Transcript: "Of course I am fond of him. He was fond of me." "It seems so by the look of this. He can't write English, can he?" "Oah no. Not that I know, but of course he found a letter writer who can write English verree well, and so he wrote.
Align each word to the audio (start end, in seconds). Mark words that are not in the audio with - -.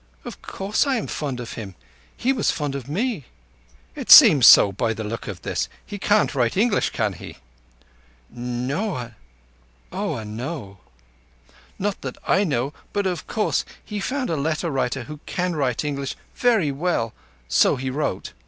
"Of 0.25 0.41
course 0.41 0.87
I 0.87 0.95
am 0.95 1.05
fond 1.05 1.39
of 1.39 1.53
him. 1.53 1.75
He 2.17 2.33
was 2.33 2.49
fond 2.49 2.73
of 2.73 2.89
me." 2.89 3.25
"It 3.95 4.09
seems 4.09 4.47
so 4.47 4.71
by 4.71 4.93
the 4.93 5.03
look 5.03 5.27
of 5.27 5.43
this. 5.43 5.69
He 5.85 5.99
can't 5.99 6.33
write 6.33 6.57
English, 6.57 6.89
can 6.89 7.13
he?" 7.13 7.37
"Oah 8.35 9.13
no. 9.91 10.77
Not 11.77 12.01
that 12.01 12.17
I 12.27 12.43
know, 12.43 12.73
but 12.93 13.05
of 13.05 13.27
course 13.27 13.63
he 13.85 13.99
found 13.99 14.31
a 14.31 14.35
letter 14.35 14.71
writer 14.71 15.03
who 15.03 15.19
can 15.27 15.55
write 15.55 15.85
English 15.85 16.15
verree 16.35 16.71
well, 16.71 17.13
and 17.13 17.13
so 17.47 17.75
he 17.75 17.91
wrote. 17.91 18.33